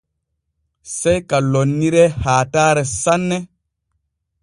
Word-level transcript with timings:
Sey 0.97 1.19
ka 1.29 1.37
lonniree 1.51 2.07
haatare 2.23 2.83
sanne. 3.01 3.37